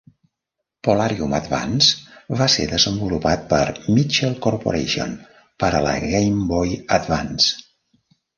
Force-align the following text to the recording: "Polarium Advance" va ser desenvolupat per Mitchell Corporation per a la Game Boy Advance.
"Polarium 0.87 1.33
Advance" 1.39 2.31
va 2.39 2.47
ser 2.53 2.65
desenvolupat 2.71 3.43
per 3.51 3.59
Mitchell 3.99 4.33
Corporation 4.47 5.13
per 5.65 5.71
a 5.75 5.83
la 5.89 5.93
Game 6.07 6.49
Boy 6.55 6.75
Advance. 7.01 7.55